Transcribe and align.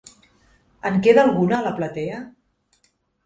En 0.89 0.95
queda 1.07 1.21
alguna 1.25 1.59
a 1.59 1.65
la 1.67 1.75
platea? 1.81 2.21